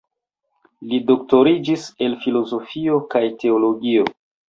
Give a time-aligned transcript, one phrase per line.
[0.93, 4.13] Li doktoriĝis el filozofio kaj teologio.